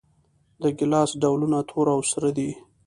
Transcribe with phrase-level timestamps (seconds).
[0.61, 2.49] د ګیلاس ډولونه تور او سره دي.